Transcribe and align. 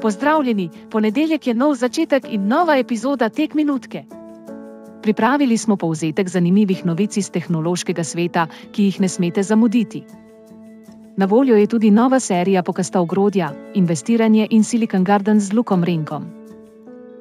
Pozdravljeni, 0.00 0.70
ponedeljek 0.90 1.46
je 1.46 1.54
nov 1.54 1.74
začetek 1.74 2.24
in 2.32 2.46
nova 2.48 2.76
epizoda 2.76 3.28
Tek 3.28 3.54
minutke. 3.54 4.04
Pripravili 5.02 5.58
smo 5.58 5.76
povzetek 5.76 6.28
zanimivih 6.28 6.86
novic 6.86 7.16
iz 7.16 7.30
tehnološkega 7.30 8.04
sveta, 8.04 8.46
ki 8.72 8.84
jih 8.84 9.00
ne 9.00 9.08
smete 9.08 9.42
zamuditi. 9.42 10.02
Na 11.16 11.26
voljo 11.26 11.56
je 11.56 11.66
tudi 11.66 11.90
nova 11.90 12.20
serija 12.20 12.62
Pokasta 12.62 13.00
ogrodja, 13.00 13.52
investiranje 13.74 14.46
in 14.50 14.64
Silicon 14.64 15.04
Garden 15.04 15.40
z 15.40 15.52
Lukom 15.52 15.84
Renkom. 15.84 16.24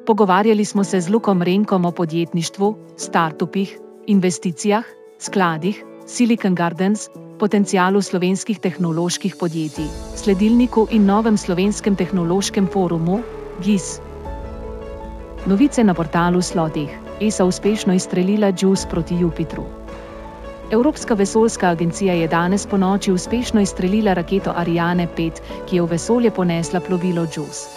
Pogovarjali 0.05 0.65
smo 0.65 0.83
se 0.83 1.01
z 1.01 1.09
Lukom 1.09 1.41
Renkom 1.41 1.85
o 1.85 1.91
podjetništvu, 1.91 2.75
startupih, 2.97 3.77
investicijah, 4.07 4.83
skladih, 5.19 5.83
Silicon 6.05 6.55
Gardens, 6.55 7.09
potencialu 7.41 8.01
slovenskih 8.05 8.59
tehnoloških 8.61 9.35
podjetij, 9.35 9.87
sledilniku 10.15 10.85
in 10.93 11.07
novem 11.09 11.37
slovenskem 11.37 11.95
tehnološkem 11.97 12.67
forumu, 12.69 13.23
GIS. 13.65 13.97
Novice 15.49 15.83
na 15.83 15.95
portalu 15.97 16.41
Slotih, 16.41 16.93
ESA 17.19 17.45
uspešno 17.49 17.97
izstrelila 17.97 18.53
JUICE 18.53 18.88
proti 18.89 19.17
Jupitru. 19.23 19.66
Evropska 20.71 21.17
vesoljska 21.17 21.73
agencija 21.73 22.13
je 22.13 22.27
danes 22.27 22.67
po 22.67 22.77
noči 22.77 23.11
uspešno 23.11 23.61
izstrelila 23.61 24.13
raketo 24.13 24.53
Ariane 24.55 25.08
5, 25.17 25.41
ki 25.66 25.75
je 25.75 25.81
v 25.81 25.91
vesolje 25.97 26.31
ponesla 26.31 26.80
plovilo 26.80 27.25
JUICE. 27.25 27.69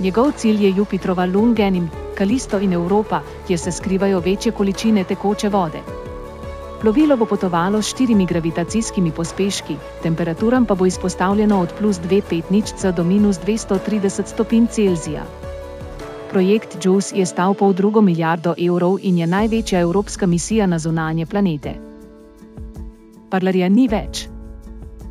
Njegov 0.00 0.32
cilj 0.36 0.64
je 0.64 0.74
Jupitrova 0.76 1.26
Lungen 1.26 1.74
in 1.74 1.88
Kalisto 2.14 2.58
in 2.58 2.72
Evropa, 2.72 3.20
kjer 3.46 3.58
se 3.58 3.72
skrivajo 3.72 4.20
večje 4.20 4.52
količine 4.52 5.04
tekoče 5.04 5.48
vode. 5.48 5.97
Plovilo 6.80 7.16
bo 7.16 7.26
potovalo 7.26 7.82
s 7.82 7.90
štirimi 7.90 8.26
gravitacijskimi 8.26 9.10
pospeški, 9.10 9.76
temperaturam 10.02 10.66
pa 10.66 10.74
bo 10.74 10.86
izpostavljeno 10.86 11.60
od 11.60 11.72
plus 11.78 11.96
2,5 11.96 12.92
do 12.92 13.04
minus 13.04 13.40
230 13.40 14.26
stopinj 14.26 14.66
Celzija. 14.66 15.24
Projekt 16.30 16.84
JUICE 16.84 17.16
je 17.16 17.26
stal 17.26 17.54
pol 17.54 17.72
drugo 17.72 18.00
milijardo 18.00 18.54
evrov 18.58 18.98
in 19.02 19.18
je 19.18 19.26
največja 19.26 19.80
evropska 19.80 20.26
misija 20.26 20.66
na 20.66 20.78
zunanje 20.78 21.26
planete. 21.26 21.74
Parlarja 23.30 23.68
ni 23.68 23.88
več. 23.88 24.28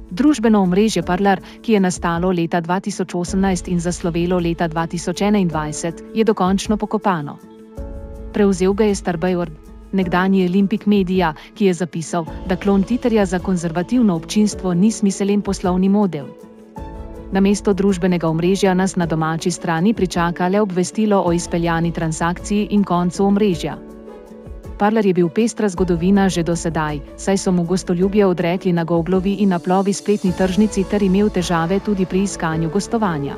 Družbeno 0.09 0.61
omrežje 0.61 1.03
Parlar, 1.03 1.41
ki 1.61 1.73
je 1.73 1.79
nastalo 1.79 2.31
leta 2.31 2.61
2018 2.61 3.67
in 3.71 3.79
zaslovelo 3.79 4.39
leta 4.39 4.69
2021, 4.69 6.03
je 6.13 6.23
dokončno 6.23 6.77
pokopano. 6.77 7.37
Prevzel 8.33 8.73
ga 8.73 8.83
je 8.83 8.95
Starbajord, 8.95 9.66
nekdanji 9.91 10.45
Olimpik 10.45 10.85
Media, 10.85 11.33
ki 11.55 11.65
je 11.65 11.73
zapisal, 11.73 12.25
da 12.47 12.55
klon 12.55 12.83
Titerja 12.83 13.25
za 13.25 13.39
konzervativno 13.39 14.15
občinstvo 14.15 14.73
ni 14.73 14.91
smiselen 14.91 15.41
poslovni 15.41 15.89
model. 15.89 16.25
Na 17.31 17.39
mesto 17.39 17.73
družbenega 17.73 18.29
omrežja 18.29 18.73
nas 18.73 18.95
na 18.95 19.05
domači 19.05 19.51
strani 19.51 19.93
pričaka 19.93 20.47
le 20.47 20.61
obvestilo 20.61 21.21
o 21.25 21.33
izpeljani 21.33 21.91
transakciji 21.91 22.67
in 22.71 22.83
koncu 22.83 23.25
omrežja. 23.25 23.77
Parler 24.77 25.05
je 25.05 25.13
bil 25.13 25.29
pestra 25.29 25.69
zgodovina 25.69 26.29
že 26.29 26.43
do 26.43 26.55
sedaj, 26.55 26.99
saj 27.17 27.37
so 27.37 27.51
mu 27.51 27.63
gostoljubje 27.63 28.25
odrekli 28.25 28.73
na 28.73 28.83
Goglovi 28.83 29.33
in 29.33 29.49
naplovi 29.49 29.93
spletni 29.93 30.31
tržnici 30.37 30.83
ter 30.83 31.03
imel 31.03 31.29
težave 31.29 31.79
tudi 31.79 32.05
pri 32.05 32.23
iskanju 32.23 32.69
gostovanja 32.69 33.35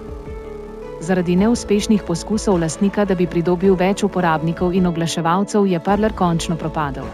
zaradi 1.02 1.36
neuspešnih 1.36 2.04
poskusov 2.08 2.60
lastnika, 2.60 3.06
da 3.06 3.16
bi 3.16 3.28
pridobil 3.28 3.76
več 3.76 4.04
uporabnikov 4.04 4.74
in 4.76 4.88
oglaševalcev, 4.88 5.68
je 5.68 5.80
Parler 5.80 6.14
končno 6.14 6.56
propadel. 6.56 7.06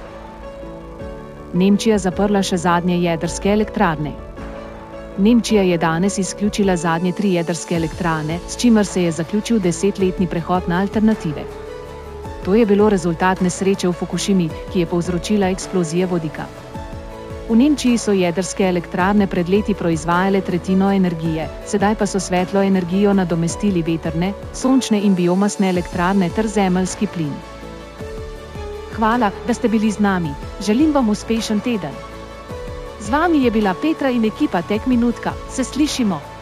Nemčija 1.53 1.97
zaprla 1.97 2.41
še 2.44 2.58
zadnje 2.58 2.97
jedrske 3.00 3.52
elektrarne. 3.53 4.11
Nemčija 5.17 5.61
je 5.63 5.78
danes 5.78 6.17
izključila 6.17 6.75
zadnje 6.75 7.13
tri 7.16 7.33
jedrske 7.33 7.75
elektrarne, 7.75 8.39
s 8.47 8.58
čimer 8.58 8.86
se 8.86 9.03
je 9.03 9.11
zaključil 9.11 9.59
desetletni 9.59 10.28
prehod 10.28 10.67
na 10.67 10.81
alternative. 10.81 11.45
To 12.45 12.56
je 12.56 12.66
bilo 12.66 12.89
rezultat 12.89 13.41
nesreče 13.41 13.88
v 13.88 13.94
Fukushimi, 13.94 14.50
ki 14.73 14.80
je 14.80 14.86
povzročila 14.86 15.50
eksplozijo 15.50 16.08
vodika. 16.08 16.45
V 17.45 17.53
Nemčiji 17.53 17.97
so 18.01 18.09
jedrske 18.09 18.66
elektrarne 18.66 19.28
pred 19.29 19.50
leti 19.50 19.75
proizvajale 19.78 20.41
tretjino 20.41 20.89
energije, 20.89 21.45
sedaj 21.69 21.94
pa 21.95 22.07
so 22.09 22.19
svetlo 22.19 22.63
energijo 22.66 23.13
nadomestili 23.13 23.83
veterne, 23.85 24.31
sončne 24.53 24.97
in 25.06 25.13
biomasne 25.13 25.69
elektrarne 25.69 26.29
ter 26.33 26.50
zemeljski 26.50 27.07
plin. 27.07 27.33
Hvala, 28.95 29.29
da 29.47 29.53
ste 29.53 29.69
bili 29.69 29.91
z 29.91 30.01
nami, 30.01 30.33
želim 30.66 30.94
vam 30.94 31.09
uspešen 31.09 31.59
teden. 31.59 31.94
Z 33.00 33.13
vami 33.13 33.44
je 33.44 33.51
bila 33.51 33.75
Petra 33.81 34.09
in 34.09 34.25
ekipa 34.25 34.62
Tek 34.62 34.85
Minutka, 34.85 35.33
se 35.50 35.63
slišimo! 35.63 36.34